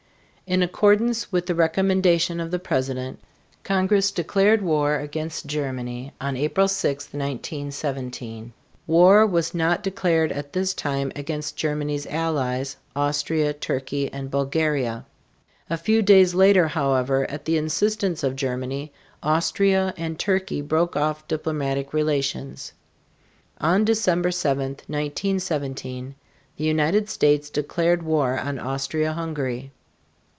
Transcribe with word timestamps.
In 0.47 0.61
accordance 0.61 1.31
with 1.31 1.45
the 1.45 1.55
recommendation 1.55 2.41
of 2.41 2.51
the 2.51 2.59
President, 2.59 3.19
Congress 3.63 4.11
declared 4.11 4.61
war 4.61 4.97
against 4.99 5.45
Germany 5.45 6.11
on 6.19 6.35
April 6.35 6.67
6, 6.67 7.05
1917. 7.13 8.51
War 8.85 9.25
was 9.25 9.53
not 9.55 9.81
declared 9.81 10.29
at 10.33 10.51
this 10.51 10.73
time 10.73 11.09
against 11.15 11.55
Germany's 11.55 12.05
allies, 12.07 12.75
Austria, 12.97 13.53
Turkey, 13.53 14.11
and 14.11 14.29
Bulgaria. 14.29 15.05
A 15.69 15.77
few 15.77 16.01
days 16.01 16.35
later, 16.35 16.67
however, 16.67 17.25
at 17.31 17.45
the 17.45 17.57
instance 17.57 18.21
of 18.21 18.35
Germany, 18.35 18.91
Austria 19.23 19.93
and 19.95 20.19
Turkey 20.19 20.59
broke 20.61 20.97
off 20.97 21.25
diplomatic 21.29 21.93
relations. 21.93 22.73
On 23.61 23.85
December 23.85 24.31
7, 24.31 24.67
1917, 24.87 26.13
the 26.57 26.65
United 26.65 27.09
States 27.09 27.49
declared 27.49 28.03
war 28.03 28.37
on 28.37 28.59
Austria 28.59 29.13
Hungary. 29.13 29.71